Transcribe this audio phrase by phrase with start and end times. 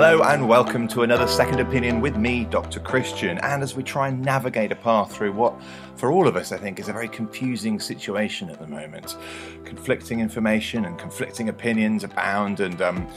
[0.00, 2.78] Hello and welcome to another Second Opinion with me, Dr.
[2.78, 3.36] Christian.
[3.38, 5.60] And as we try and navigate a path through what,
[5.96, 9.16] for all of us, I think is a very confusing situation at the moment,
[9.64, 13.08] conflicting information and conflicting opinions abound, and um,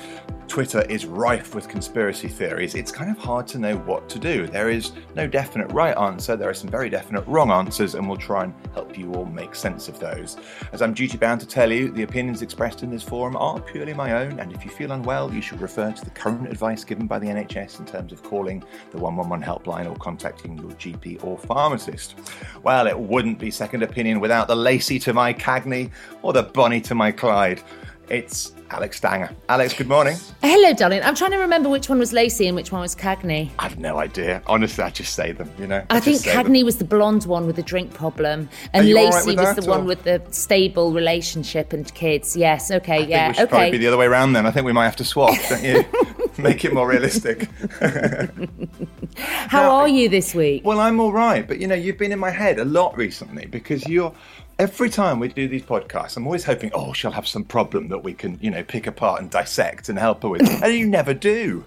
[0.47, 2.73] Twitter is rife with conspiracy theories.
[2.73, 4.47] It's kind of hard to know what to do.
[4.47, 8.17] There is no definite right answer, there are some very definite wrong answers, and we'll
[8.17, 10.38] try and help you all make sense of those.
[10.73, 13.93] As I'm duty bound to tell you, the opinions expressed in this forum are purely
[13.93, 17.08] my own, and if you feel unwell, you should refer to the current advice given
[17.08, 21.38] by the NHS in terms of calling the 111 helpline or contacting your GP or
[21.38, 22.16] pharmacist.
[22.63, 25.91] Well, it wouldn't be second opinion without the Lacey to my Cagney
[26.22, 27.61] or the Bonnie to my Clyde.
[28.09, 29.30] It's Alex Stanger.
[29.47, 30.17] Alex, good morning.
[30.41, 31.02] Hello, darling.
[31.02, 33.52] I'm trying to remember which one was Lacey and which one was Cagney.
[33.58, 34.41] I've no idea.
[34.47, 35.85] Honestly, I just say them, you know.
[35.89, 36.47] I, think just say them.
[36.47, 39.35] Cagney was the blonde one with the drink problem, and Are you all right Lacey
[39.35, 42.35] with was the one with the stable relationship and kids.
[42.35, 43.72] Yes, okay, I think yeah, we should probably okay.
[43.72, 44.45] be the other way around then.
[44.45, 45.85] I think we might have to swap, don't you?
[46.37, 47.49] Make it more realistic.
[49.17, 50.63] How are you this week?
[50.66, 53.45] Well, I'm all right, but you know, you've been in my head a lot recently
[53.45, 54.13] because you're.
[54.59, 58.03] Every time we do these podcasts, I'm always hoping, oh, she'll have some problem that
[58.03, 60.41] we can, you know, pick apart and dissect and help her with.
[60.63, 61.66] and you never do.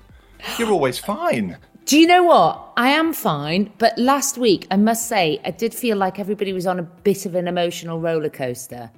[0.58, 1.58] You're always fine.
[1.86, 2.72] Do you know what?
[2.76, 6.68] I am fine, but last week, I must say, I did feel like everybody was
[6.68, 8.92] on a bit of an emotional roller coaster.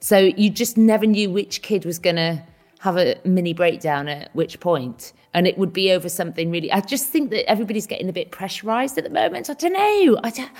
[0.00, 2.42] So you just never knew which kid was going to
[2.82, 6.70] have a mini breakdown at which point, and it would be over something really.
[6.72, 9.48] I just think that everybody's getting a bit pressurized at the moment.
[9.48, 10.18] I don't know.
[10.24, 10.50] I don't,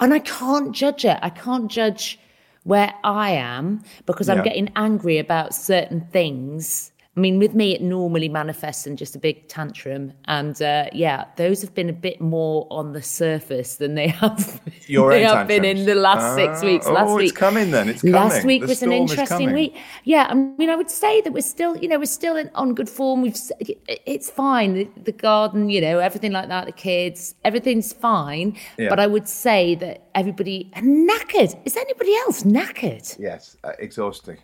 [0.00, 1.16] and I can't judge it.
[1.22, 2.18] I can't judge
[2.64, 6.90] where I am because I'm getting angry about certain things.
[7.18, 11.24] I mean, with me, it normally manifests in just a big tantrum, and uh, yeah,
[11.34, 14.60] those have been a bit more on the surface than they have.
[14.86, 16.86] Your they have been in the last six Ah, weeks.
[16.86, 19.76] oh, last it's week, coming then, it's Last week The was an interesting week.
[20.04, 22.72] Yeah, I mean, I would say that we're still, you know, we're still in, on
[22.72, 23.22] good form.
[23.22, 24.74] We've, it's fine.
[24.74, 26.66] The, the garden, you know, everything like that.
[26.66, 28.56] The kids, everything's fine.
[28.78, 28.90] Yeah.
[28.90, 31.58] But I would say that everybody knackered.
[31.64, 33.18] Is anybody else knackered?
[33.18, 34.38] Yes, uh, exhausting.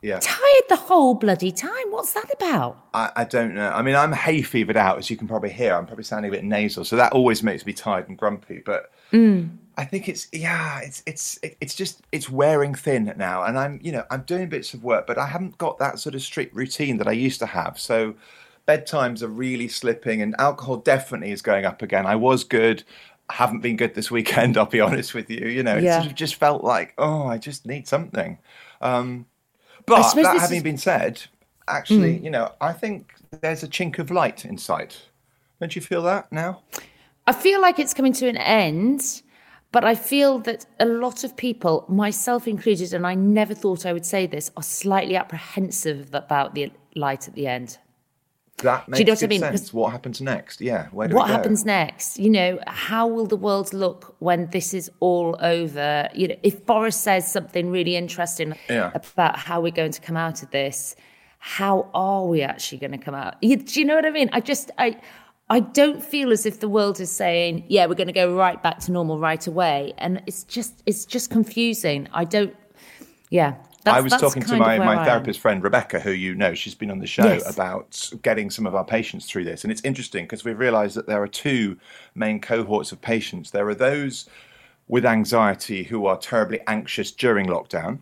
[0.00, 0.20] Yeah.
[0.20, 1.90] Tired the whole bloody time.
[1.90, 2.84] What's that about?
[2.94, 3.70] I, I don't know.
[3.70, 5.74] I mean, I'm hay fevered out, as you can probably hear.
[5.74, 8.62] I'm probably sounding a bit nasal, so that always makes me tired and grumpy.
[8.64, 13.80] But I think it's yeah, it's it's it's just it's wearing thin now, and I'm
[13.82, 16.54] you know I'm doing bits of work, but I haven't got that sort of strict
[16.54, 17.78] routine that I used to have.
[17.80, 18.14] So
[18.68, 22.06] bedtimes are really slipping, and alcohol definitely is going up again.
[22.06, 22.84] I was good.
[23.30, 24.56] I haven't been good this weekend.
[24.58, 25.48] I'll be honest with you.
[25.48, 25.98] You know, it Yeah.
[25.98, 28.38] sort of just felt like oh, I just need something.
[28.80, 29.26] Um,
[29.88, 31.22] but that having is- been said,
[31.66, 32.24] actually, hmm.
[32.24, 35.02] you know, I think there's a chink of light in sight.
[35.60, 36.62] Don't you feel that now?
[37.26, 39.22] I feel like it's coming to an end,
[39.70, 43.92] but I feel that a lot of people, myself included, and I never thought I
[43.92, 47.78] would say this, are slightly apprehensive about the light at the end.
[48.62, 49.40] That makes you know what I mean?
[49.40, 49.72] sense.
[49.72, 50.60] What happens next?
[50.60, 52.18] Yeah, where do What happens next?
[52.18, 56.08] You know, how will the world look when this is all over?
[56.14, 58.90] You know, if Boris says something really interesting Yeah.
[58.94, 60.96] about how we're going to come out of this,
[61.38, 63.36] how are we actually going to come out?
[63.40, 64.28] You, do you know what I mean?
[64.32, 64.96] I just, I,
[65.48, 68.60] I don't feel as if the world is saying, yeah, we're going to go right
[68.60, 72.08] back to normal right away, and it's just, it's just confusing.
[72.12, 72.56] I don't,
[73.30, 73.54] yeah.
[73.88, 76.90] That's, I was talking to my, my therapist friend Rebecca, who you know, she's been
[76.90, 77.52] on the show Yes.
[77.52, 79.64] about getting some of our patients through this.
[79.64, 81.78] And it's interesting because we've realized that there are two
[82.14, 83.50] main cohorts of patients.
[83.50, 84.28] There are those
[84.88, 87.98] with anxiety who are terribly anxious during lockdown.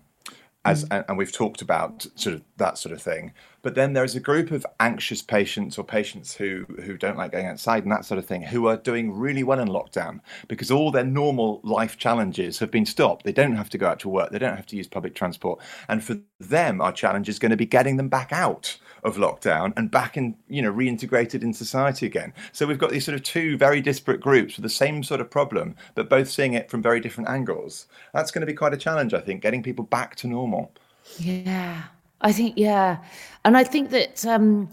[0.67, 0.97] As, Mm.
[0.97, 3.33] and, and we've talked about sort of that sort of thing.
[3.63, 7.47] But then there's a group of anxious patients or patients who, who don't like going
[7.47, 10.91] outside and that sort of thing who are doing really well in lockdown because all
[10.93, 13.25] their normal life challenges have been stopped.
[13.25, 15.61] They don't have to go out to work, they don't have to use public transport.
[15.89, 19.73] And for them, our challenge is going to be getting them back out of lockdown
[19.77, 22.33] and back in, you know, reintegrated in society again.
[22.53, 25.31] So we've got these sort of two very disparate groups with the same sort of
[25.31, 27.87] problem, but both seeing it from very different angles.
[28.13, 30.73] That's going to be quite a challenge, I think, getting people back to normal.
[31.19, 31.85] Yeah,
[32.21, 32.99] I think yeah,
[33.45, 34.69] and I think that um,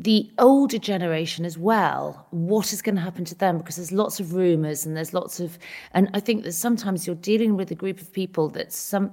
[0.00, 2.26] the older generation as well.
[2.30, 3.58] What is going to happen to them?
[3.58, 5.58] Because there's lots of rumours and there's lots of,
[5.92, 9.12] and I think that sometimes you're dealing with a group of people that some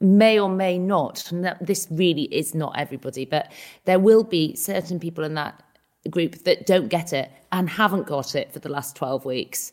[0.00, 1.30] may or may not.
[1.30, 3.52] And that, this really is not everybody, but
[3.84, 5.62] there will be certain people in that
[6.10, 9.72] group that don't get it and haven't got it for the last 12 weeks.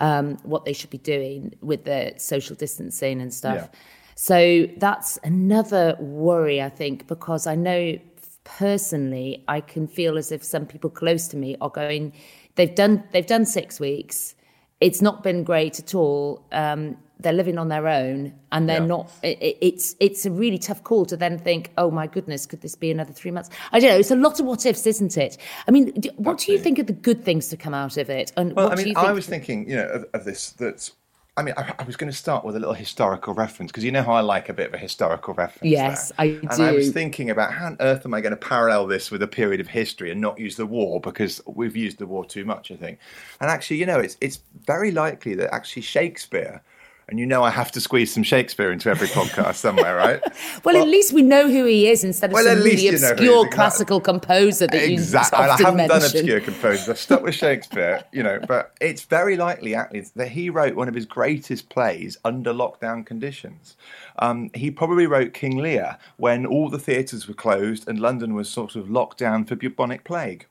[0.00, 3.68] Um, what they should be doing with the social distancing and stuff.
[3.72, 3.78] Yeah.
[4.16, 7.98] So that's another worry, I think, because I know
[8.44, 12.12] personally I can feel as if some people close to me are going,
[12.56, 14.34] they've done they've done six weeks.
[14.80, 16.44] It's not been great at all.
[16.52, 18.86] Um, they're living on their own, and they're Yeah.
[18.86, 19.10] not.
[19.22, 22.74] It, it's it's a really tough call to then think, oh my goodness, could this
[22.74, 23.50] be another three months?
[23.72, 23.98] I don't know.
[23.98, 25.38] It's a lot of what ifs, isn't it?
[25.68, 28.10] I mean, do, what do you think are the good things to come out of
[28.10, 28.32] it?
[28.36, 30.24] And Well, what I do mean, you think I was thinking, you know, of, of
[30.24, 30.50] this.
[30.52, 30.90] That
[31.36, 33.90] I mean, I, I was going to start with a little historical reference because you
[33.90, 35.62] know how I like a bit of a historical reference.
[35.70, 36.16] Yes, there.
[36.18, 39.10] I And I was thinking about how on earth am I going to parallel this
[39.10, 42.24] with a period of history and not use the war because we've used the war
[42.24, 42.98] too much, I think.
[43.40, 46.62] And actually, you know, it's it's very likely that actually Shakespeare.
[47.08, 50.22] And you know I have to squeeze some Shakespeare into every podcast somewhere, right?
[50.64, 52.98] Well, at least we know who he is instead of Well, some really you know
[52.98, 55.38] who he obscure classical composer that exactly.
[55.38, 56.00] you And I haven't mention.
[56.00, 56.88] done obscure composers.
[56.88, 60.88] I've stuck with Shakespeare, you know, but it's very likely actually that he wrote one
[60.88, 63.76] of his greatest plays under lockdown conditions.
[64.18, 68.48] Um, he probably wrote King Lear when all the theatres were closed and London was
[68.48, 70.46] sort of locked down for bubonic plague.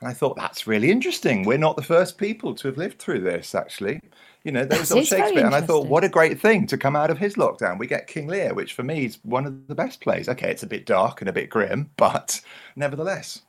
[0.00, 1.44] And I thought that's really interesting.
[1.44, 4.00] We're not the first people to have lived through this, actually.
[4.44, 6.40] You know, there was That old is very Shakespeare, and I thought, what a great
[6.40, 7.78] thing to come out of his lockdown.
[7.78, 10.28] We get King Lear, which for me is one of the best plays.
[10.28, 12.40] Okay, it's a bit dark and a bit grim, but
[12.76, 13.42] nevertheless,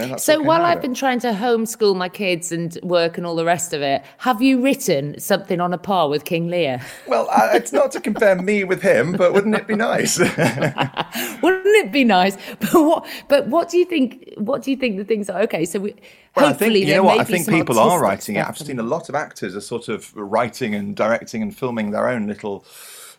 [0.00, 3.36] you know, So while I've been trying to homeschool my kids and work and all
[3.36, 6.80] the rest of it, have you written something on a par with King Lear?
[7.06, 10.18] Well, uh, it's not to compare me with him, but wouldn't it be nice?
[10.18, 12.36] Wouldn't it be nice?
[12.60, 13.06] But what?
[13.28, 14.32] But what do you think?
[14.36, 15.40] What do you think the things are?
[15.42, 15.94] Okay, so we,
[16.34, 18.46] well, I think you know what I think people are writing it.
[18.46, 22.08] I've seen a lot of actors are sort of writing and directing and filming their
[22.08, 22.64] own little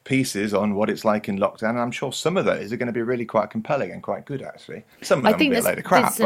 [0.08, 1.72] pieces on what it's like in lockdown.
[1.72, 4.26] And I'm sure some of those are going to be really quite compelling and quite
[4.26, 4.84] good, actually.
[5.02, 6.18] Some of I them think a bit there's- load of crap.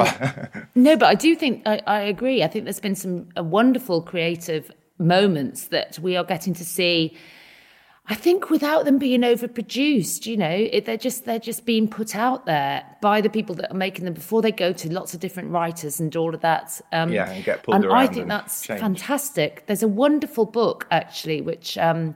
[0.54, 2.44] but- No, but I do think I, I agree.
[2.44, 7.18] I think there's been some uh, wonderful creative moments that we are getting to see.
[8.08, 12.16] I think without them being overproduced, you know, it, they're just they're just being put
[12.16, 15.20] out there by the people that are making them before they go to lots of
[15.20, 16.82] different writers and all of that.
[16.92, 18.82] Um, Yeah, and get pulled and I think that's changed.
[18.82, 19.64] fantastic.
[19.68, 22.16] There's a wonderful book actually, which um,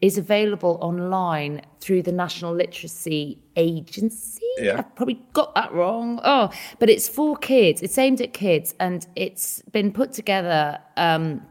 [0.00, 4.42] is available online through the National Literacy Agency.
[4.58, 4.78] Yeah.
[4.78, 6.20] I've probably got that wrong.
[6.24, 7.82] Oh, but it's for kids.
[7.82, 10.78] It's aimed at kids, and it's been put together.
[10.96, 11.42] Um,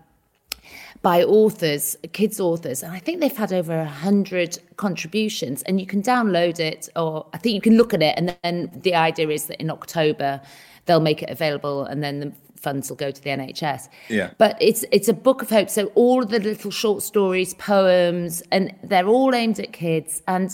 [1.02, 5.62] by authors, kids authors, and I think they've had over a hundred contributions.
[5.64, 8.16] And you can download it, or I think you can look at it.
[8.18, 10.42] And then the idea is that in October
[10.86, 12.34] they'll make it available, and then the
[12.66, 13.82] funds will go to the NHS.
[14.10, 14.30] Yeah.
[14.44, 15.70] But it's it's a book of hope.
[15.70, 20.48] So all of the little short stories, poems, and they're all aimed at kids, and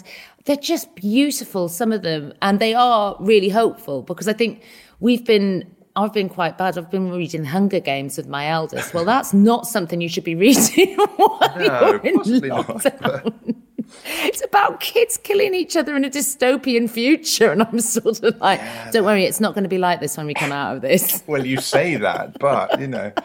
[0.46, 1.70] they're just beautiful.
[1.70, 4.62] Some of them, and they are really hopeful because I think
[5.00, 5.52] we've been.
[5.94, 6.78] I've been quite bad.
[6.78, 8.94] I've been reading Hunger Games with my eldest.
[8.94, 13.61] Well, that's not something you should be reading while No, you're in possibly not, lockdown.
[14.24, 18.62] It's about kids killing each other in a dystopian future, and I'm sort of like,
[18.92, 21.24] don't worry, it's not going to be like this when we come out of this.
[21.28, 23.12] well, you say that, but you know.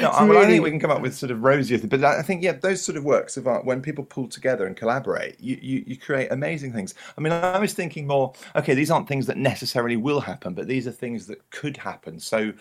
[0.00, 2.22] No, I, well, I think we can come up with sort of rosier, but I
[2.22, 5.60] think yeah, those sort of works of art when people pull together and collaborate, you,
[5.62, 6.92] you you create amazing things.
[7.16, 8.32] I mean, I was thinking more.
[8.56, 12.18] Okay, these aren't things that necessarily will happen, but these are things that could happen.
[12.18, 12.52] So,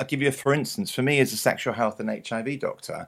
[0.00, 0.92] I'll give you a for instance.
[0.92, 3.06] For me, as a sexual health and HIV doctor,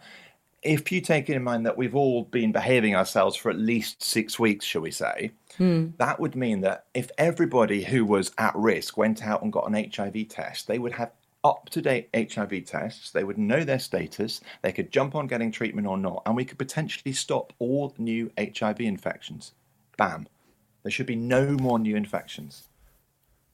[0.64, 4.02] if you take it in mind that we've all been behaving ourselves for at least
[4.02, 5.88] six weeks, shall we say, hmm.
[5.99, 9.90] that would mean that if everybody who was at risk went out and got an
[9.90, 11.12] HIV test, they would have
[11.44, 15.52] up to date HIV tests, they would know their status, they could jump on getting
[15.52, 19.52] treatment or not, and we could potentially stop all new HIV infections.
[19.99, 20.26] Bam.
[20.83, 22.68] There should be no more new infections.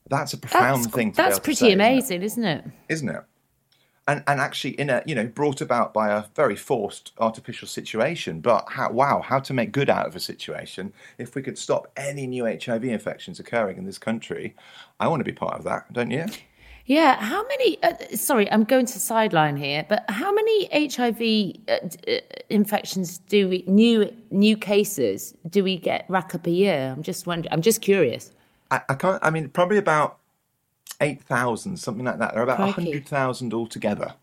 [0.09, 1.85] That's a profound That's, thing that's pretty say, isn't it?
[1.85, 2.65] amazing, isn't it?
[2.89, 3.25] Isn't it?
[4.11, 8.41] And, and actually in a you know brought about by a very forced artificial situation.
[8.41, 10.93] But how, wow how to make good out of a situation.
[11.19, 14.55] If we could stop any new hiv infections occurring in this country
[14.99, 16.27] i want to be part of that don't you?
[16.87, 21.21] Yeah how many uh, sorry i'm going to sideline here but how many hiv
[21.69, 26.93] uh, uh, infections do we new new cases do we get rack up a year?
[26.95, 28.33] I'm just wondering i'm just curious.
[28.71, 30.20] I, I can't i mean probably about
[31.01, 32.33] 8,000, something like that.
[32.33, 32.91] There are about Crikey.
[32.91, 34.15] 100,000 altogether.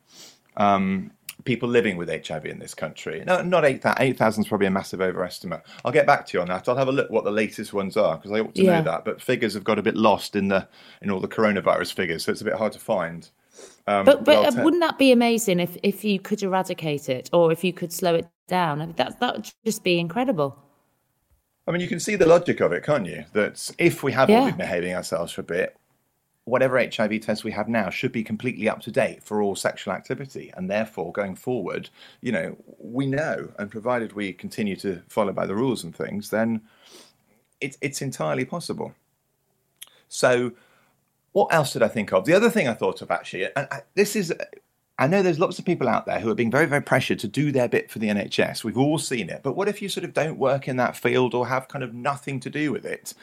[0.57, 1.11] Um,
[1.43, 3.23] people living with HIV in this country.
[3.25, 4.01] No, not 8,000.
[4.01, 5.61] 8,000 is probably a massive overestimate.
[5.85, 6.67] I'll get back to you on that.
[6.67, 8.79] I'll have a look what the latest ones are because I ought to Yeah.
[8.79, 9.05] know that.
[9.05, 10.67] But figures have got a bit lost in the
[11.01, 13.29] in all the coronavirus figures, so it's a bit hard to find.
[13.87, 17.29] Um, But but uh, te- wouldn't that be amazing if if you could eradicate it
[17.33, 18.81] or if you could slow it down?
[18.81, 20.57] I mean, that that would just be incredible.
[21.67, 23.25] I mean, you can see the logic of it, can't you?
[23.33, 25.75] That if we have all been behaving ourselves for a bit,
[26.47, 29.93] whatever HIV test we have now should be completely up to date for all sexual
[29.93, 30.51] activity.
[30.55, 31.89] And therefore, going forward,
[32.21, 36.29] you know, we know, and provided we continue to follow by the rules and things,
[36.29, 36.61] then
[37.59, 38.93] it's it's entirely possible.
[40.07, 40.53] So,
[41.33, 42.23] what else did I think of?
[42.23, 44.33] The other thing I thought of actually, and I, this is,
[44.97, 47.27] I know there's lots of people out there who are being very, very pressured to
[47.27, 48.63] do their bit for the NHS.
[48.63, 49.41] We've all seen it.
[49.43, 51.93] But what if you sort of don't work in that field or have kind of
[51.93, 53.13] nothing to do with it?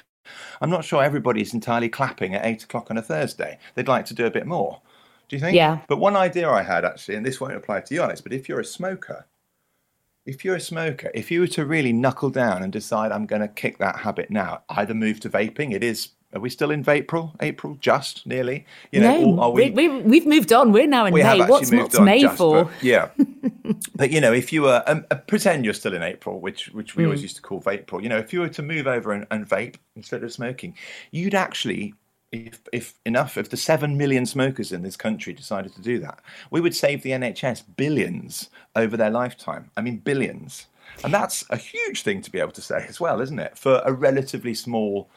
[0.61, 3.59] I'm not sure everybody's entirely clapping at eight o'clock on a Thursday.
[3.75, 4.81] They'd like to do a bit more.
[5.29, 5.57] Do you think?
[5.57, 5.81] Yeah.
[5.89, 8.49] But one idea I had actually, and this won't apply to you, Alex, but if
[8.49, 9.27] you're a smoker,
[10.27, 13.43] if you're a smoker, if you were to really knuckle down and decide I'm going
[13.43, 15.73] to kick that habit now, either move to vaping.
[15.73, 16.11] It is.
[16.35, 17.33] Are we still in April?
[17.41, 18.67] April, just nearly.
[18.91, 19.71] You know, no, are we?
[19.71, 20.73] we, we've moved on.
[20.73, 21.45] We're now in we have May.
[21.47, 22.65] What's on May just, for?
[22.65, 23.09] but- yeah,
[23.95, 26.97] but you know, if you were um, uh, pretend you're still in April, which which
[26.97, 27.25] we always Hmm.
[27.25, 28.03] used to call April.
[28.03, 30.75] You know, if you were to move over and, and vape instead of smoking,
[31.11, 31.95] you'd actually.
[32.33, 36.19] If, if enough if the seven million smokers in this country decided to do that,
[36.51, 39.71] we would save the NHS billions over their lifetime.
[39.77, 40.67] I mean, billions.
[41.05, 43.57] And that's a huge thing to be able to say as well, isn't it?
[43.57, 45.09] For a relatively small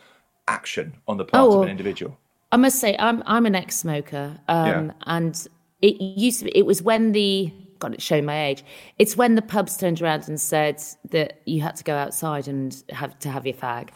[0.48, 2.18] action on the part Oh, of an individual.
[2.52, 4.92] I must say, I'm I'm an ex-smoker, um, Yeah.
[5.06, 5.48] and
[5.82, 6.46] it used to.
[6.46, 8.64] Be, it was when the God, it's showing my age.
[8.98, 12.82] It's when the pubs turned around and said that you had to go outside and
[12.90, 13.90] have to have your fag.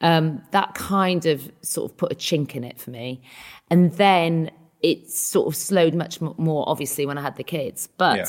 [0.00, 3.22] Um, that kind of sort of put a chink in it for me,
[3.70, 4.50] and then
[4.82, 6.68] it sort of slowed much more.
[6.68, 8.16] Obviously, when I had the kids, but.
[8.16, 8.26] Yeah.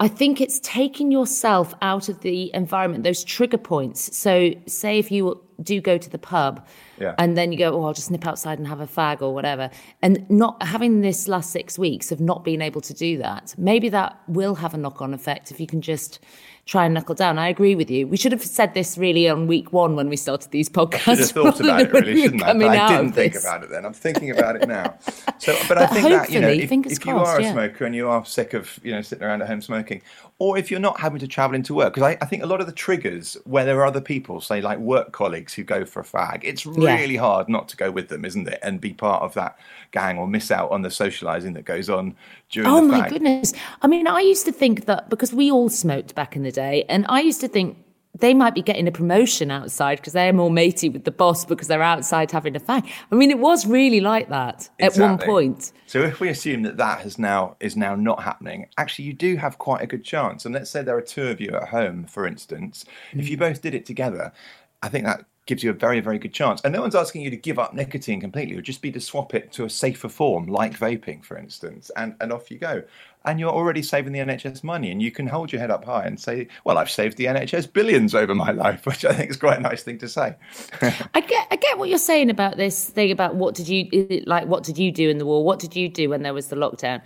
[0.00, 4.14] I think it's taking yourself out of the environment, those trigger points.
[4.18, 6.66] So, say if you do go to the pub
[6.98, 7.14] Yeah.
[7.18, 9.70] and then you go, oh, I'll just nip outside and have a fag or whatever.
[10.02, 13.88] And not having this last six weeks of not being able to do that, maybe
[13.90, 16.20] that will have a knock on effect if you can just
[16.66, 17.38] try and knuckle down.
[17.38, 18.06] I agree with you.
[18.06, 21.00] We should have said this really on week one when we started these podcasts.
[21.00, 22.54] should have thought about it really, shouldn't I?
[22.54, 23.44] But I didn't think this.
[23.44, 23.84] about it then.
[23.84, 24.98] I'm thinking about it now.
[25.38, 27.52] So, but, I think that you know, if, if you are a yeah.
[27.52, 30.00] smoker and you are sick of you know sitting around at home smoking,
[30.38, 32.60] or if you're not having to travel into work, because I, I think a lot
[32.60, 36.00] of the triggers where there are other people, say like work colleagues who go for
[36.00, 36.96] a fag, it's Yeah.
[37.00, 39.58] really hard not to go with them, isn't it, and be part of that
[39.90, 42.14] gang or miss out on the socialising that goes on
[42.50, 43.52] during the Oh my goodness.
[43.82, 46.84] I mean, I used to think that because we all smoked back in the day,
[46.88, 47.78] and I used to think
[48.16, 51.66] they might be getting a promotion outside because they're more matey with the boss because
[51.66, 52.88] they're outside having a fag.
[53.10, 55.72] I mean, it was really like that at one point.
[55.86, 59.34] So if we assume that that has now is now not happening, actually you do
[59.36, 60.44] have quite a good chance.
[60.44, 63.30] And let's say there are two of you at home, for instance, if Mm.
[63.30, 64.32] you both did it together,
[64.80, 66.60] I think that gives you a very very good chance.
[66.62, 68.54] And no one's asking you to give up nicotine completely.
[68.54, 71.90] It would just be to swap it to a safer form, like vaping, for instance,
[71.96, 72.82] and and off you go.
[73.26, 76.04] And you're already saving the NHS money, and you can hold your head up high
[76.04, 79.36] and say, "Well, I've saved the NHS billions over my life," which I think is
[79.36, 80.36] quite a nice thing to say.
[80.82, 84.46] I get, I get what you're saying about this thing about what did you like?
[84.46, 85.44] What did you do in the war?
[85.44, 87.00] What did you do when there was the lockdown?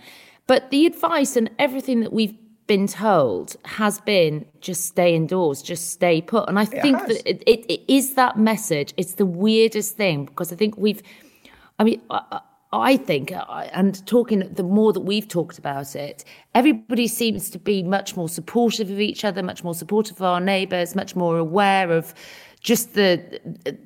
[0.47, 2.35] But the advice and everything that we've
[2.69, 6.47] been told has been just stay indoors, just stay put.
[6.47, 7.07] And I think has.
[7.07, 8.93] that it, it, it is that message.
[8.95, 11.01] It's the weirdest thing because I think we've,
[11.79, 15.95] I mean, I, I- I think, I- and talking the more that we've talked about
[15.95, 16.23] it,
[16.53, 20.39] everybody seems to be much more supportive of each other, much more supportive of our
[20.39, 22.13] neighbours, much more aware of
[22.61, 23.39] just the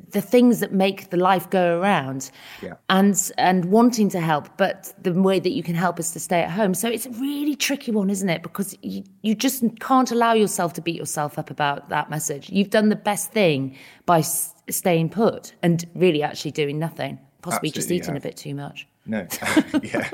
[0.10, 2.74] the things that make the life go around, Yeah.
[2.90, 6.42] and and wanting to help, but the way that you can help is to stay
[6.42, 6.74] at home.
[6.74, 8.42] So it's a really tricky one, isn't it?
[8.42, 12.50] Because you, you just can't allow yourself to beat yourself up about that message.
[12.50, 17.70] You've done the best thing by s- staying put and really actually doing nothing, possibly
[17.70, 18.20] just eating yeah.
[18.20, 18.88] a bit too much.
[19.06, 19.20] No,
[19.84, 20.10] yeah.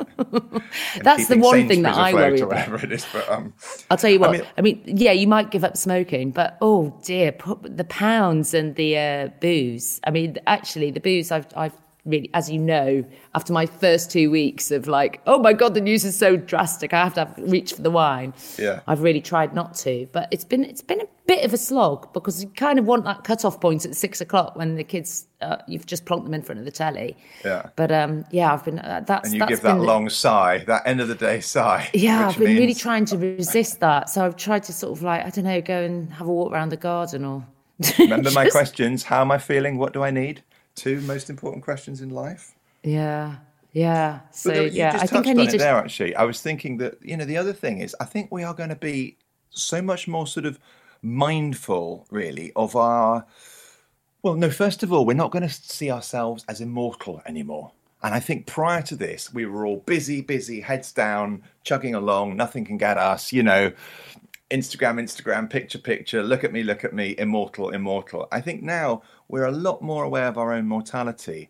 [1.04, 2.70] That's the one thing that I worry or about.
[2.70, 3.06] whatever it is.
[3.14, 3.54] But um,
[3.92, 4.30] I'll tell you what.
[4.42, 7.32] I I mean- mean, yeah, you might give up smoking, but oh dear,
[7.62, 10.00] the pounds and the uh, booze.
[10.06, 11.74] I mean, actually, the booze I've I've
[12.06, 13.04] really, as you know,
[13.36, 16.94] after my first two weeks of like, oh my god, the news is so drastic,
[16.94, 18.34] I have to have, reach for the wine.
[18.58, 18.82] Yeah.
[18.88, 22.12] I've really tried not to, but it's been it's been a bit of a slog
[22.14, 25.28] because you kind of want that cut off point at six o'clock when the kids
[25.42, 27.16] uh, you've just plonked them in front of the telly.
[27.46, 27.70] Yeah.
[27.76, 30.60] But um, yeah, I've been uh, that's And you that's give that been long sigh,
[30.66, 31.90] that end of the day sigh.
[31.94, 34.10] yeah, I've been really trying to resist that.
[34.10, 36.52] So I've tried to sort of like I don't know, go and have a walk
[36.52, 37.46] around the garden or.
[37.98, 39.04] Remember my just- questions.
[39.04, 39.78] How am I feeling?
[39.78, 40.44] What do I need?
[40.80, 42.56] Two most important questions in life.
[42.84, 43.36] Yeah,
[43.74, 44.20] yeah.
[44.32, 45.58] So But there- you yeah, I think I need to.
[45.58, 45.76] there.
[45.76, 48.54] Actually, I was thinking that you know the other thing is I think we are
[48.54, 49.18] going to be
[49.50, 50.60] so much more sort of
[51.02, 53.26] mindful, really, of our.
[54.22, 54.50] Well, no.
[54.50, 57.72] First of all, we're not going to see ourselves as immortal anymore.
[58.02, 62.38] And I think prior to this, we were all busy, busy, heads down, chugging along.
[62.38, 63.34] Nothing can get us.
[63.34, 63.72] You know,
[64.52, 68.28] Instagram, Instagram, picture, picture, look at me, look at me, immortal, immortal.
[68.32, 71.50] I think now we're a lot more aware of our own mortality.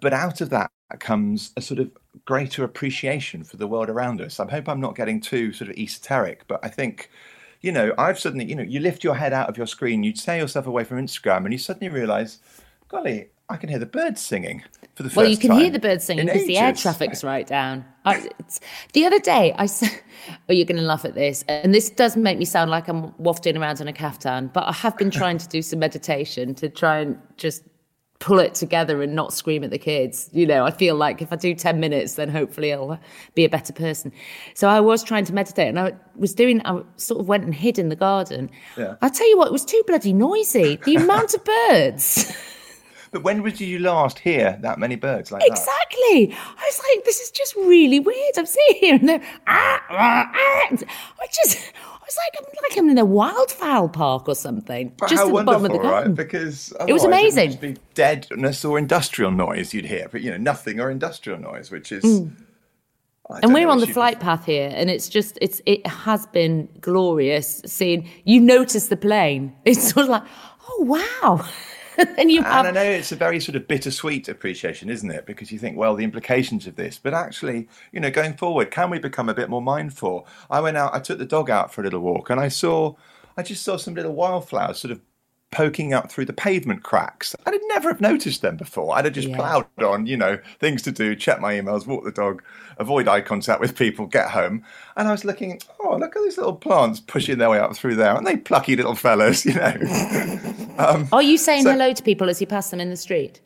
[0.00, 1.90] But out of that comes a sort of
[2.24, 4.40] greater appreciation for the world around us.
[4.40, 7.10] I hope I'm not getting too sort of esoteric, but I think,
[7.60, 10.12] you know, I've suddenly, you know, you lift your head out of your screen, you
[10.12, 12.38] tear yourself away from Instagram, and you suddenly realize,
[12.88, 15.78] golly, I can hear the birds singing for the first Well, you can hear the
[15.78, 17.84] birds singing because the air traffic's right down.
[18.06, 18.60] I, it's,
[18.94, 19.90] the other day, I said,
[20.48, 23.14] "Oh, you're going to laugh at this," and this does make me sound like I'm
[23.18, 24.48] wafting around in a caftan.
[24.48, 27.64] But I have been trying to do some meditation to try and just
[28.20, 30.30] pull it together and not scream at the kids.
[30.32, 32.98] You know, I feel like if I do ten minutes, then hopefully I'll
[33.34, 34.10] be a better person.
[34.54, 36.62] So I was trying to meditate, and I was doing.
[36.64, 38.50] I sort of went and hid in the garden.
[38.78, 38.94] Yeah.
[39.02, 40.76] I tell you what, it was too bloody noisy.
[40.84, 42.34] The amount of birds.
[43.14, 45.48] But when did you last hear that many birds like that?
[45.48, 46.34] Exactly.
[46.34, 48.36] I was like, this is just really weird.
[48.36, 50.68] I'm sitting here and they're, ah, ah, ah.
[50.68, 54.92] I just, I was like, I'm like I'm in a wildfowl park or something.
[54.98, 55.90] But just at the bottom of the wonderful, right?
[55.90, 56.14] garden.
[56.14, 57.50] Because It was amazing.
[57.50, 61.38] It would be deadness or industrial noise you'd hear, but you know, nothing or industrial
[61.38, 62.02] noise, which is.
[62.02, 62.32] Mm.
[63.44, 67.62] and we're on the flight path here, and it's just, it's, it has been glorious
[67.64, 68.10] seeing.
[68.24, 69.54] You notice the plane.
[69.64, 70.24] It's sort of like,
[70.68, 71.46] oh wow.
[72.18, 75.26] and you have And I know it's a very sort of bittersweet appreciation, isn't it?
[75.26, 78.90] Because you think, well, the implications of this, but actually, you know, going forward, can
[78.90, 80.26] we become a bit more mindful?
[80.50, 82.94] I went out, I took the dog out for a little walk, and I saw,
[83.36, 85.00] I just saw some little wildflowers sort of
[85.54, 87.34] poking up through the pavement cracks.
[87.46, 88.94] I'd never have noticed them before.
[88.96, 89.36] I'd have just Yeah.
[89.36, 92.42] ploughed on, you know, things to do, check my emails, walk the dog,
[92.78, 94.64] avoid eye contact with people, get home.
[94.96, 97.94] And I was looking, oh, look at these little plants pushing their way up through
[97.94, 98.10] there.
[98.10, 99.74] Aren't they plucky little fellas, you know?
[100.76, 103.40] Um, Are you saying So- hello to people as you pass them in the street?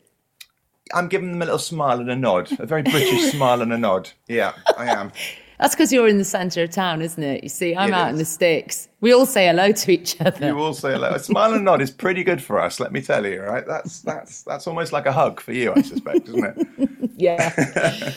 [0.95, 3.77] I'm giving them a little smile and a nod, a very British smile and a
[3.77, 4.09] nod.
[4.27, 5.11] Yeah, I am.
[5.59, 7.43] That's because you're in the centre of town, isn't it?
[7.43, 8.13] You see, I'm It out is.
[8.13, 8.87] in the sticks.
[9.01, 10.47] We all say hello to each other.
[10.47, 11.09] You all say hello.
[11.09, 13.41] A smile and nod is pretty good for us, let me tell you.
[13.41, 13.65] Right?
[13.67, 16.45] That's that's that's almost like a hug for you, I suspect, isn't
[16.79, 16.89] it?
[17.19, 18.13] Yeah.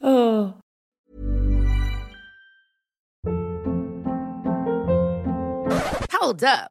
[0.00, 0.54] oh.
[6.12, 6.70] Hold up.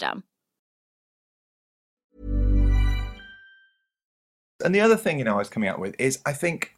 [4.63, 6.75] And the other thing, you know, I was coming up with is I think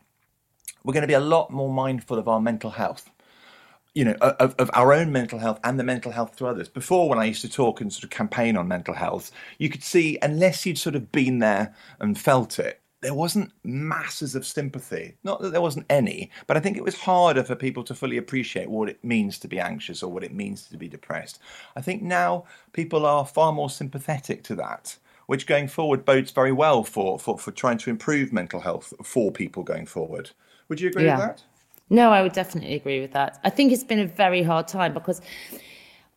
[0.84, 3.10] we're going to be a lot more mindful of our mental health
[3.94, 6.68] you know, of, of our own mental health and the mental health to others.
[6.68, 9.84] Before, when I used to talk and sort of campaign on mental health, you could
[9.84, 15.16] see, unless you'd sort of been there and felt it, there wasn't masses of sympathy.
[15.24, 18.18] Not that there wasn't any, but I think it was harder for people to fully
[18.18, 21.40] appreciate what it means to be anxious or what it means to be depressed.
[21.76, 26.52] I think now people are far more sympathetic to that, which going forward bodes very
[26.52, 30.32] well for, for, for trying to improve mental health for people going forward.
[30.70, 31.18] Would you agree yeah.
[31.18, 31.44] with that?
[31.90, 33.40] No, I would definitely agree with that.
[33.44, 35.22] I think it's been a very hard time because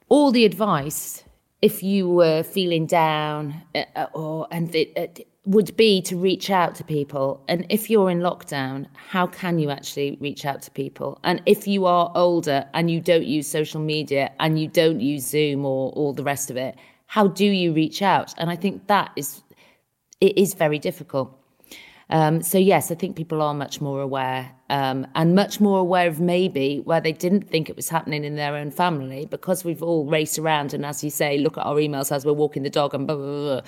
[0.09, 1.25] all the advice,
[1.61, 6.75] if you were feeling down uh, or and it, it would be to reach out
[6.75, 7.43] to people.
[7.47, 11.21] And if you're in lockdown, how can you actually reach out to people?
[11.23, 15.25] And if you are older and you don't use social media and you don't use
[15.25, 16.75] Zoom or all the rest of it,
[17.07, 18.35] how do you reach out?
[18.39, 19.43] And I think that is
[20.21, 21.39] it is very difficult.
[22.09, 26.09] Um, so yes, I think people are much more aware um, and much more aware
[26.09, 29.83] of maybe where they didn't think it was happening in their own family because we've
[29.83, 32.71] all raced around and, as you say, look at our emails as we're walking the
[32.71, 33.61] dog and blah blah blah.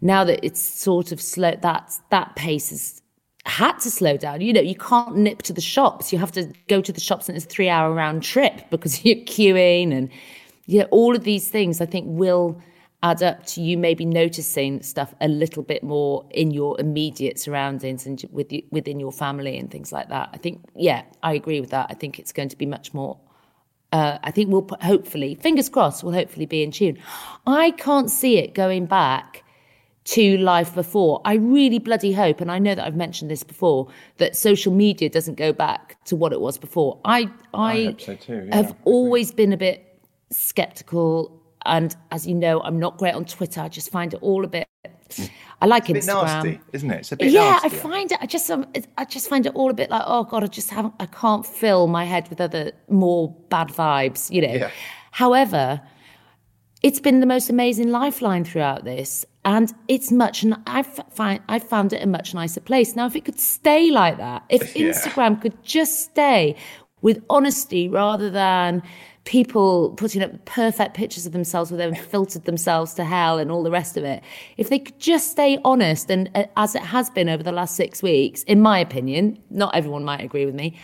[0.00, 3.02] Now that it's sort of slow, that that pace has
[3.46, 4.40] had to slow down.
[4.40, 6.12] You know, you can't nip to the shops.
[6.12, 9.04] You have to go to the shops and it's a three hour round trip because
[9.04, 10.10] you're queuing and
[10.66, 12.60] yeah, all of these things I think will
[13.02, 18.04] add up to you maybe noticing stuff a little bit more in your immediate surroundings
[18.04, 20.28] and with you, within your family and things like that.
[20.32, 21.86] I think, yeah, I agree with that.
[21.88, 23.18] I think it's going to be much more.
[23.92, 26.98] Uh, I think we'll put, hopefully, fingers crossed, we'll hopefully be in tune.
[27.46, 29.44] I can't see it going back
[30.06, 31.20] to life before.
[31.24, 33.88] I really bloody hope, and I know that I've mentioned this before,
[34.18, 37.00] that social media doesn't go back to what it was before.
[37.04, 42.34] I I, I so too, yeah, have always been a bit skeptical, and as you
[42.34, 43.60] know, I'm not great on Twitter.
[43.60, 44.68] I just find it all a bit.
[45.60, 46.98] I like it's Instagram, nasty, isn't it?
[47.00, 47.58] It's a bit yeah.
[47.62, 48.18] Nasty, I find it.
[48.20, 48.66] I just um,
[48.96, 50.94] I just find it all a bit like oh god, I just haven't.
[51.00, 54.54] I can't fill my head with other more bad vibes, you know.
[54.54, 54.70] Yeah.
[55.10, 55.80] However,
[56.82, 61.58] it's been the most amazing lifeline throughout this and it's much and i find i
[61.58, 62.94] found it a much nicer place.
[62.94, 64.90] Now if it could stay like that if yeah.
[64.90, 66.56] instagram could just stay
[67.00, 68.82] with honesty rather than
[69.24, 73.64] people putting up perfect pictures of themselves where they've filtered themselves to hell and all
[73.64, 74.22] the rest of it.
[74.56, 77.76] If they could just stay honest and uh, as it has been over the last
[77.76, 80.78] six weeks in my opinion not everyone might agree with me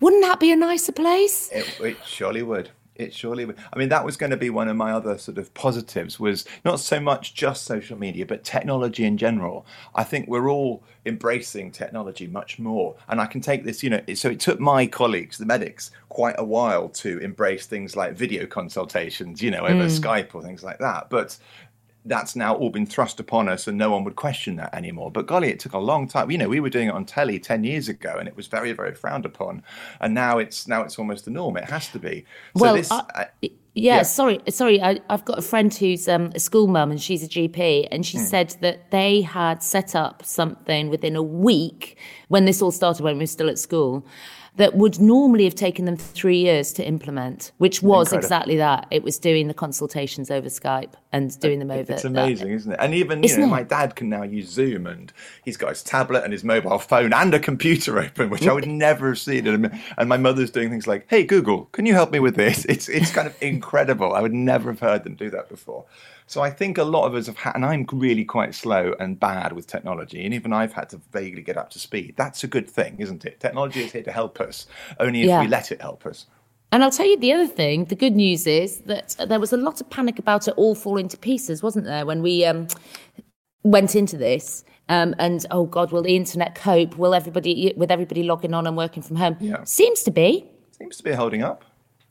[0.00, 1.48] wouldn't that be a nicer place?
[1.52, 3.56] It, it surely would it surely would.
[3.72, 6.44] I mean, that was going to be one of my other sort of positives was
[6.64, 9.66] not so much just social media, but technology in general.
[9.94, 12.94] I think we're all embracing technology much more.
[13.08, 16.36] And I can take this, you know, so it took my colleagues, the medics, quite
[16.38, 20.00] a while to embrace things like video consultations, you know, over mm.
[20.00, 21.08] Skype or things like that.
[21.08, 21.36] But
[22.04, 25.10] that's now all been thrust upon us and no one would question that anymore.
[25.10, 26.30] But golly, it took a long time.
[26.30, 28.72] You know, we were doing it on telly 10 years ago and it was very,
[28.72, 29.62] very frowned upon.
[30.00, 31.56] And now it's now it's almost the norm.
[31.56, 32.24] It has to be.
[32.56, 33.50] So well, this, I, I, yeah,
[33.96, 34.82] yeah, sorry, sorry.
[34.82, 38.04] I, have got a friend who's um, a school mum and she's a GP, and
[38.04, 38.24] she hmm.
[38.24, 41.96] said that they had set up something within a week
[42.28, 44.04] when this all started when we were still at school
[44.56, 48.24] that would normally have taken them three years to implement, which was Incredible.
[48.26, 48.86] exactly that.
[48.90, 51.94] It was doing the consultations over Skype and doing them over.
[51.94, 52.78] It's amazing, is isn't it?
[52.80, 55.10] And even you know, my dad can now use Zoom, and
[55.44, 58.68] he's got his tablet and his mobile phone and a computer open, which I would
[58.68, 59.46] never have seen.
[59.46, 62.88] And my mother's doing things like, "Hey Google, can you help me with this?" It's
[62.88, 64.12] it's kind of incredible.
[64.12, 65.86] I would never have heard them do that before.
[66.26, 69.18] So I think a lot of us have had, and I'm really quite slow and
[69.18, 72.14] bad with technology, and even I've had to vaguely get up to speed.
[72.16, 73.40] That's a good thing, isn't it?
[73.40, 74.66] Technology is here to help us,
[75.00, 75.40] only if yeah.
[75.40, 76.26] we let it help us.
[76.72, 77.84] And I'll tell you the other thing.
[77.86, 81.08] The good news is that there was a lot of panic about it all falling
[81.08, 82.66] to pieces, wasn't there, when we um,
[83.62, 84.64] went into this?
[84.88, 86.96] Um, and oh God, will the internet cope?
[86.96, 89.36] Will everybody with everybody logging on and working from home?
[89.40, 89.64] Yeah.
[89.64, 90.46] Seems to be.
[90.78, 91.64] Seems to be holding up.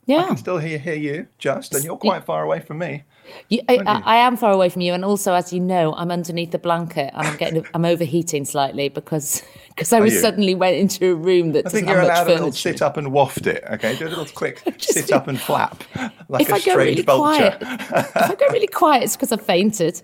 [0.06, 0.24] Yeah.
[0.24, 3.04] I can still hear, hear you, just, and you're quite far away from me.
[3.48, 6.50] You, I, I, am far away from you, and also, as you know, I'm underneath
[6.50, 11.12] the blanket, and I'm getting, I'm overheating slightly because because I was suddenly went into
[11.12, 13.62] a room that I think you're allowed a little sit up and waft it.
[13.70, 15.82] Okay, do a little quick sit up and flap
[16.28, 17.56] like if a strange really vulture.
[17.58, 20.02] Quiet, if I go really quiet, it's because I fainted.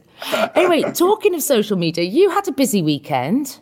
[0.54, 3.60] Anyway, talking of social media, you had a busy weekend.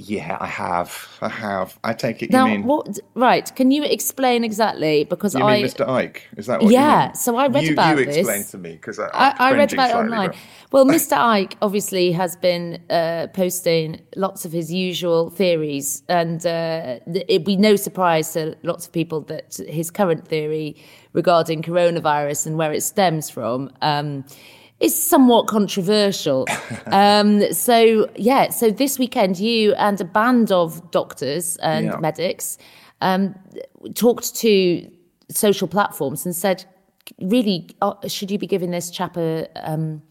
[0.00, 1.08] Yeah, I have.
[1.20, 1.76] I have.
[1.82, 3.00] I take it now, you mean what?
[3.16, 3.52] Right?
[3.56, 5.02] Can you explain exactly?
[5.02, 5.84] Because you I mean Mr.
[5.88, 6.20] Icke.
[6.36, 6.70] Is that what?
[6.70, 7.10] Yeah.
[7.14, 8.14] So I read you, about you this.
[8.14, 10.28] You explained to me because I, I, I, read about it online.
[10.28, 10.36] But...
[10.70, 11.16] Well, Mr.
[11.16, 17.56] Icke obviously has been uh, posting lots of his usual theories, and uh, it'd be
[17.56, 20.76] no surprise to lots of people that his current theory
[21.12, 23.72] regarding coronavirus and where it stems from.
[23.82, 24.24] Um,
[24.80, 26.46] is somewhat controversial.
[26.86, 31.96] um, so yeah, so this weekend, you and a band of doctors and Yeah.
[31.98, 32.58] medics
[33.00, 33.34] um,
[33.94, 34.90] talked to
[35.30, 36.64] social platforms and said,
[37.20, 40.02] really, uh, should you be giving this chap a, um,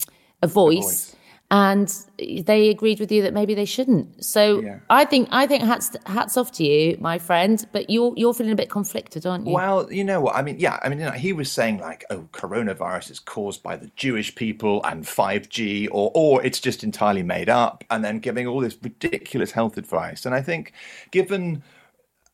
[0.42, 0.84] a voice?
[0.84, 1.16] voice.
[1.50, 4.26] And they agreed with you that maybe they shouldn't.
[4.26, 4.80] So Yeah.
[4.90, 7.66] I think I think hats hats off to you, my friend.
[7.72, 9.54] But you're you're feeling a bit conflicted, aren't you?
[9.54, 10.36] Well, you know what?
[10.36, 13.64] I mean, yeah, I mean, you know, he was saying like, oh, coronavirus is caused
[13.64, 18.20] by the Jewish people and 5G, or or it's just entirely made up, and then
[18.20, 20.26] giving all this ridiculous health advice.
[20.26, 20.74] And I think,
[21.12, 21.64] given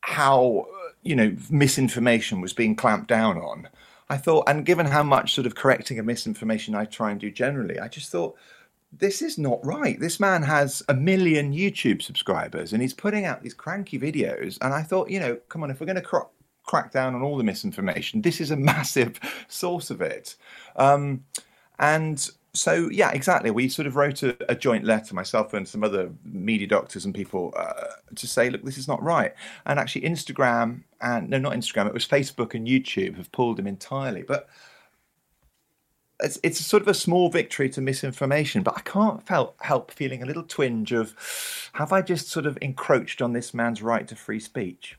[0.01, 0.65] how
[1.03, 3.69] you know misinformation was being clamped down on,
[4.09, 7.29] I thought, and given how much sort of correcting of misinformation I try and do
[7.29, 8.35] generally, I just thought
[8.97, 9.99] this is not right.
[9.99, 14.57] This man has a million YouTube subscribers and he's putting out these cranky videos.
[14.61, 16.27] And I thought, you know, come on, if we're going to
[16.63, 20.35] crack down on all the misinformation, this is a massive source of it.
[20.75, 21.23] Um,
[21.79, 23.49] and so, yeah, exactly.
[23.49, 27.13] We sort of wrote a, a joint letter, myself and some other media doctors and
[27.13, 29.33] people, uh, to say, look, this is not right.
[29.65, 33.65] And actually, Instagram and no, not Instagram, it was Facebook and YouTube have pulled him
[33.65, 34.21] entirely.
[34.21, 34.49] But
[36.19, 40.21] it's, it's sort of a small victory to misinformation, but I can't fel- help feeling
[40.21, 41.15] a little twinge of
[41.73, 44.97] have I just sort of encroached on this man's right to free speech?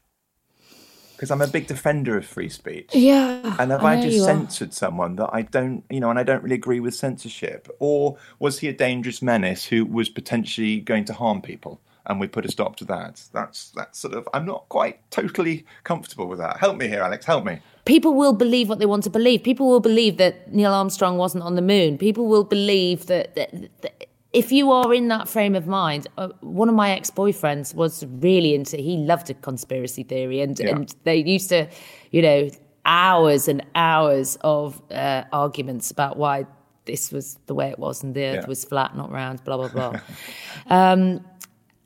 [1.12, 2.90] Because I'm a big defender of free speech.
[2.92, 3.56] yeah.
[3.60, 4.26] And have I, know just you are.
[4.26, 7.68] censored someone that I don't, you know, and I don't really agree with censorship?
[7.78, 11.80] Or was he a dangerous menace who was potentially going to harm people?
[12.06, 13.22] And we put a stop to that.
[13.32, 14.28] That's that's sort of.
[14.34, 16.58] I'm not quite totally comfortable with that.
[16.58, 17.24] Help me here, Alex.
[17.24, 17.60] Help me.
[17.86, 19.42] people will believe what they want to believe.
[19.42, 21.96] People will believe that Neil Armstrong wasn't on the moon.
[21.98, 23.50] People will believe that, that,
[23.82, 27.74] that if you are in that frame of mind, uh, one of my ex boyfriends
[27.74, 28.76] was really into.
[28.76, 30.70] He loved a conspiracy theory, and Yeah.
[30.76, 31.68] and they used to,
[32.10, 32.50] you know,
[32.84, 36.44] hours and hours of uh, arguments about why
[36.84, 38.46] this was the way it was and the earth Yeah.
[38.46, 39.42] was flat, not round.
[39.44, 40.00] Blah blah blah.
[40.68, 41.24] um,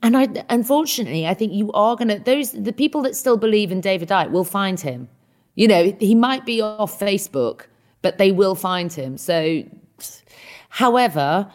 [0.01, 3.71] and I, unfortunately, I think you are going to, those, the people that still believe
[3.71, 5.09] in David Icke will find him.
[5.55, 7.63] You know, he might be off Facebook,
[8.01, 9.17] but they will find him.
[9.17, 9.63] So,
[10.69, 11.51] however,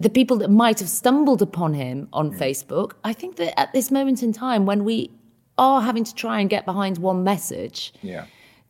[0.00, 2.38] the people that might have stumbled upon him on mm.
[2.38, 5.10] Facebook, I think that at this moment in time, when we
[5.58, 8.24] are having to try and get behind one message, Yeah.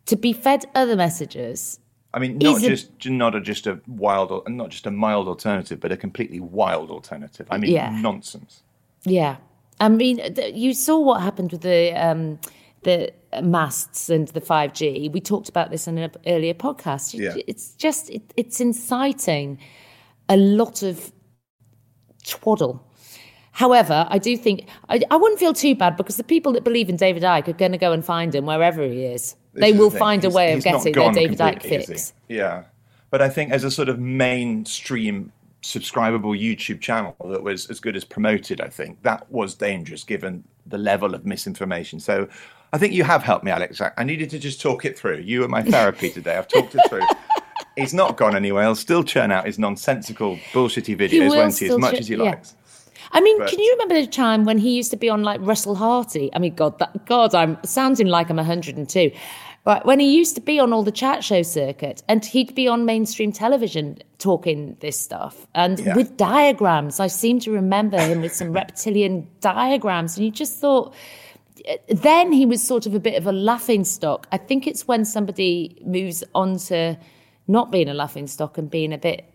[0.06, 1.78] to be fed other messages,
[2.14, 5.28] I mean, not Is it- just not a, just a wild, not just a mild
[5.28, 7.46] alternative, but a completely wild alternative.
[7.50, 7.88] I mean, Yeah.
[8.00, 8.62] nonsense.
[9.04, 9.36] Yeah,
[9.80, 10.20] I mean,
[10.54, 12.38] you saw what happened with the um,
[12.82, 13.12] the
[13.42, 15.08] masts and the five G.
[15.12, 17.14] We talked about this in an earlier podcast.
[17.18, 17.34] Yeah.
[17.46, 19.58] It's just it, it's inciting
[20.28, 21.12] a lot of
[22.24, 22.86] twaddle.
[23.52, 26.88] However, I do think I, I wouldn't feel too bad because the people that believe
[26.88, 29.36] in David Icke are going to go and find him wherever he is.
[29.52, 31.52] This they is will the find a He's- way of he's getting their David Icke
[31.60, 31.92] completely, is he?
[31.94, 32.12] fix.
[32.28, 32.64] Yeah,
[33.10, 35.32] but I think as a sort of mainstream
[35.62, 40.44] subscribable YouTube channel that was as good as promoted, I think that was dangerous given
[40.66, 42.00] the level of misinformation.
[42.00, 42.28] So
[42.72, 43.80] I think you have helped me, Alex.
[43.96, 45.18] I needed to just talk it through.
[45.18, 46.36] You were my therapy today.
[46.36, 47.02] I've talked it through.
[47.76, 48.64] He's not gone anywhere.
[48.64, 51.68] He'll still churn out his nonsensical, bullshitty videos, won't he?
[51.68, 52.22] As much as he yeah.
[52.24, 52.54] likes.
[53.12, 55.40] I mean, But- can you remember the time when he used to be on like
[55.42, 56.30] Russell Harty?
[56.34, 59.10] I mean, God, that, God, I'm sounding like I'm 102.
[59.64, 62.66] Right, when he used to be on all the chat show circuit, and he'd be
[62.66, 65.94] on mainstream television talking this stuff, and Yeah.
[65.94, 66.98] with diagrams.
[66.98, 70.92] I seem to remember him with some reptilian diagrams, and you just thought.
[71.64, 74.26] Eh, then he was sort of a bit of a laughing stock.
[74.32, 76.96] I think it's when somebody moves on to
[77.46, 79.31] not being a laughing stock and being a bit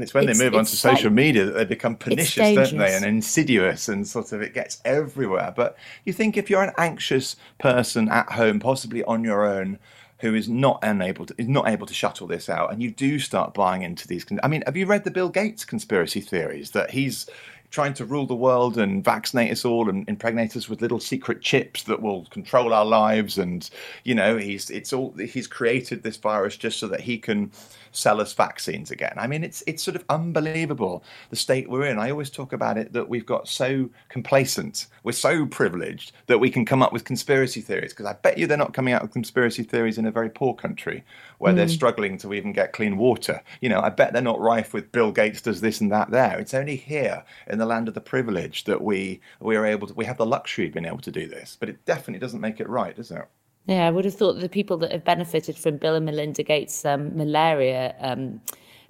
[0.00, 1.94] And it's when It's- they move on to it's social like- media that they become
[1.94, 2.94] pernicious, don't they?
[2.94, 5.52] And insidious and sort of it gets everywhere.
[5.54, 9.78] But you think if you're an anxious person at home, possibly on your own,
[10.20, 12.90] who is not unable to is not able to shut all this out, and you
[12.90, 14.24] do start buying into these.
[14.42, 17.26] I mean, have you read the Bill Gates conspiracy theories that he's
[17.70, 21.40] trying to rule the world and vaccinate us all and impregnate us with little secret
[21.40, 23.38] chips that will control our lives.
[23.38, 23.68] And
[24.04, 27.50] you know he's it's all he's created this virus just so that he can
[27.92, 29.14] sell us vaccines again.
[29.16, 31.98] I mean it's it's sort of unbelievable the state we're in.
[31.98, 36.50] I always talk about it that we've got so complacent we're so privileged that we
[36.50, 39.12] can come up with conspiracy theories because i bet you they're not coming out with
[39.12, 41.02] conspiracy theories in a very poor country
[41.38, 41.70] where they're hmm.
[41.72, 43.42] struggling to even get clean water.
[43.60, 46.38] You know i bet they're not rife with bill gates does this and that there.
[46.38, 49.94] It's only here in the land of the privileged that we we are able to
[49.94, 52.60] we have the luxury of being able to do this but it definitely doesn't make
[52.60, 53.26] it right does it
[53.66, 56.42] Yeah, I would have thought that the people that have benefited from Bill and Melinda
[56.42, 58.40] Gates' um, malaria um,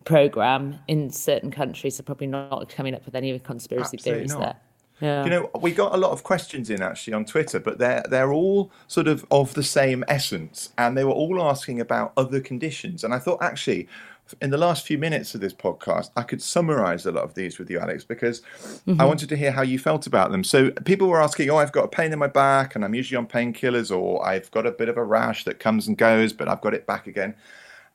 [0.05, 4.41] program in certain countries are probably not coming up with any conspiracy Absolutely theories not.
[4.41, 4.57] there.
[5.01, 5.25] Yeah.
[5.25, 8.33] You know, we got a lot of questions in actually on Twitter, but they're they're
[8.33, 13.03] all sort of of the same essence, and they were all asking about other conditions.
[13.03, 13.89] And I thought actually,
[14.41, 17.59] in the last few minutes of this podcast, I could summarize a lot of these
[17.59, 19.01] with you, Alex, because mm-hmm.
[19.01, 20.45] I wanted to hear how you felt about them.
[20.45, 23.17] So people were asking, Oh, I've got a pain in my back and I'm usually
[23.17, 26.49] on painkillers, or I've got a bit of a rash that comes and goes, but
[26.49, 27.35] I've got it back again.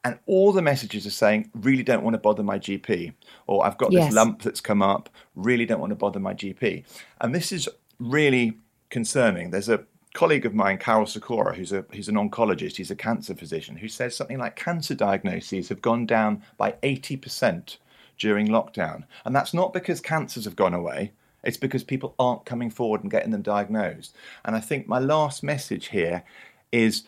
[0.03, 3.11] And all the messages are saying, really don't want to bother my GP,
[3.47, 4.05] or I've got yes.
[4.05, 6.83] this lump that's come up, really don't want to bother my GP.
[7.21, 7.67] And this is
[7.99, 8.53] really
[8.89, 9.49] concerning.
[9.49, 9.83] There's a
[10.15, 13.87] colleague of mine, Karol Sikora, who's a who's an oncologist, he's a cancer physician, who
[13.87, 17.77] says something like cancer diagnoses have gone down by 80%
[18.17, 19.03] during lockdown.
[19.25, 21.11] And that's not because cancers have gone away.
[21.43, 24.15] It's because people aren't coming forward and getting them diagnosed.
[24.45, 26.23] And I think my last message here
[26.71, 27.03] is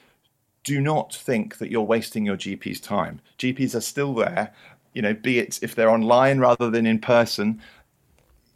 [0.64, 3.22] do not think that you're wasting your GP's time.
[3.40, 4.54] GPs are still there,
[4.94, 7.62] you know, be it if they're online rather than in person.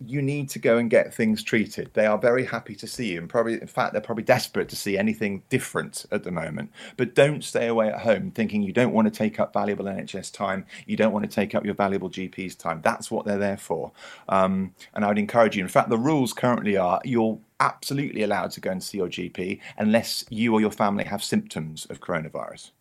[0.05, 1.91] You need to go and get things treated.
[1.93, 4.75] They are very happy to see you, and probably, in fact, they're probably desperate to
[4.75, 6.71] see anything different at the moment.
[6.97, 10.31] But don't stay away at home thinking you don't want to take up valuable NHS
[10.33, 10.65] time.
[10.85, 12.81] You don't want to take up your valuable GP's time.
[12.81, 13.91] That's what they're there for.
[14.29, 15.63] Um, and I would encourage you.
[15.63, 19.59] In fact, the rules currently are you're absolutely allowed to go and see your GP
[19.77, 22.71] unless you or your family have symptoms of coronavirus.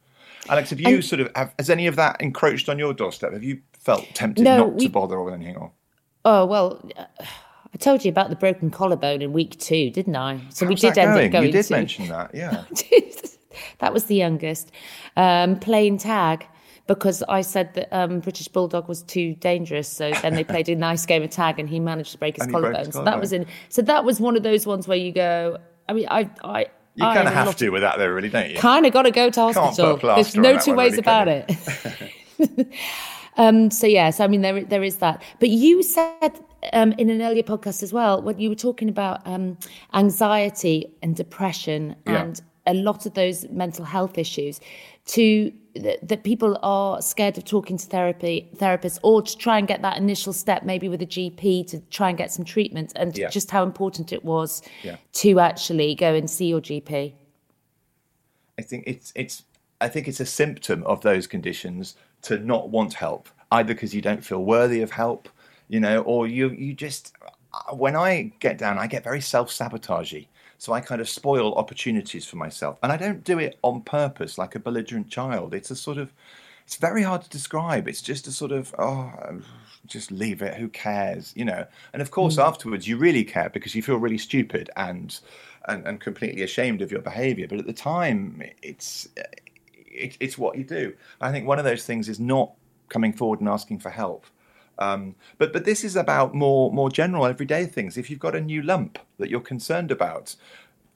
[0.48, 3.32] Alex, have you and, sort of have, has any of that encroached on your doorstep?
[3.32, 5.56] Have you felt tempted no, not we, to bother with anything?
[5.56, 5.72] Or?
[6.24, 6.82] Oh well,
[7.72, 10.40] I told you about the broken collarbone in week two, didn't I?
[10.50, 11.26] So How's we did end going?
[11.26, 11.46] up going.
[11.46, 12.64] You did to, mention that, yeah.
[13.78, 14.72] that was the youngest.
[15.16, 16.46] Um, playing tag
[16.90, 19.88] because I said that um, British Bulldog was too dangerous.
[19.88, 22.46] So then they played a nice game of tag, and he managed to break his
[22.48, 22.90] collarbone.
[22.90, 23.46] So that was in.
[23.68, 25.58] So that was one of those ones where you go.
[25.88, 26.66] I mean, I, I.
[26.96, 28.56] You kind of have to with that, though, really, don't you?
[28.56, 29.96] Kind of got to go to hospital.
[29.96, 31.48] There's no two ways really, about it.
[33.36, 35.22] um, so yes, I mean there there is that.
[35.38, 36.40] But you said
[36.72, 39.58] um, in an earlier podcast as well when you were talking about um,
[39.94, 44.60] anxiety and depression and a lot of those mental health issues
[45.06, 49.66] to that, that, people are scared of talking to therapy therapists or to try and
[49.66, 53.16] get that initial step maybe with a GP to try and get some treatment and
[53.16, 53.28] yeah.
[53.28, 54.96] just how important it was yeah.
[55.12, 57.12] to actually go and see your GP.
[58.58, 59.44] I think it's it's
[59.80, 64.02] I think it's a symptom of those conditions to not want help either because you
[64.02, 65.28] don't feel worthy of help,
[65.68, 67.14] you know, or you you just
[67.72, 70.26] when I get down I get very self-sabotagey
[70.60, 72.78] so I kind of spoil opportunities for myself.
[72.82, 75.54] And I don't do it on purpose like a belligerent child.
[75.54, 76.12] It's a sort of,
[76.66, 77.88] it's very hard to describe.
[77.88, 79.10] It's just a sort of, oh,
[79.86, 80.52] just leave it.
[80.56, 81.32] Who cares?
[81.34, 81.66] You know.
[81.94, 82.44] And of course, mm.
[82.44, 85.18] afterwards, you really care because you feel really stupid and,
[85.66, 87.46] and, and completely ashamed of your behavior.
[87.48, 89.08] But at the time, it's,
[89.90, 90.94] it, it's what you do.
[91.20, 92.52] I think one of those things is not
[92.88, 94.26] coming forward and asking for help.
[94.78, 97.98] Um, but but this is about more more general everyday things.
[97.98, 100.36] If you've got a new lump that you're concerned about,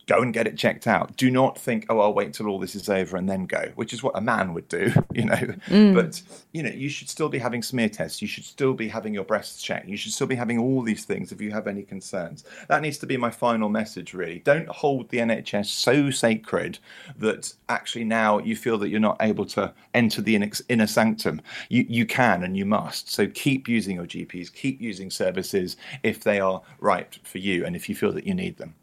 [0.07, 1.17] go and get it checked out.
[1.17, 3.93] Do not think, oh, I'll wait till all this is over and then go, which
[3.93, 5.35] is what a man would do, you know.
[5.69, 5.95] Mm.
[5.95, 8.21] But you know, you should still be having smear tests.
[8.21, 9.89] You should still be having your breasts checked.
[9.89, 12.45] You should still be having all these things if you have any concerns.
[12.69, 14.41] That needs to be my final message, really.
[14.41, 16.79] Don't hold the NHS so sacred
[17.19, 20.35] that actually now you feel that you're not able to enter the
[20.69, 21.41] inner sanctum.
[21.69, 23.11] You you can and you must.
[23.11, 24.53] So keep using your GPs.
[24.53, 28.35] Keep using services if they are right for you and if you feel that you
[28.35, 28.75] need them.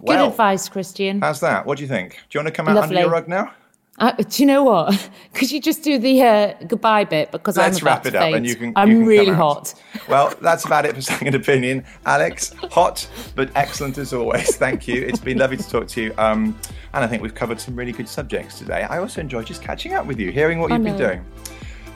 [0.00, 1.20] Well, Good advice, Christian.
[1.20, 1.66] How's that?
[1.66, 2.12] What do you think?
[2.30, 2.96] Do you want to come out Lovely.
[2.96, 3.52] under your rug now?
[3.98, 5.10] Uh, do you know what?
[5.34, 8.46] Could you just do the uh, goodbye bit because Let's I'm wrap it up and
[8.46, 8.72] you can.
[8.74, 9.74] I'm you can really hot.
[10.08, 11.84] Well, that's about it for second opinion.
[12.06, 14.56] Alex, hot but excellent as always.
[14.56, 15.02] Thank you.
[15.02, 16.14] It's been lovely to talk to you.
[16.16, 16.58] Um,
[16.94, 18.82] and I think we've covered some really good subjects today.
[18.82, 21.24] I also enjoyed just catching up with you, hearing what you've been doing.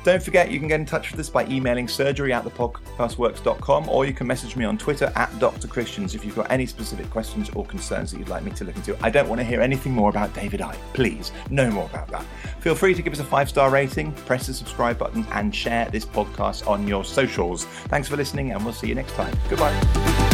[0.05, 4.05] Don't forget, you can get in touch with us by emailing surgery at thepodcastworks.com or
[4.05, 5.67] you can message me on Twitter at Dr.
[5.67, 8.77] Christians if you've got any specific questions or concerns that you'd like me to look
[8.77, 8.97] into.
[9.03, 10.77] I don't want to hear anything more about David Icke.
[10.93, 12.25] Please, no more about that.
[12.61, 15.89] Feel free to give us a five star rating, press the subscribe button, and share
[15.91, 17.65] this podcast on your socials.
[17.65, 19.35] Thanks for listening, and we'll see you next time.
[19.49, 20.34] Goodbye.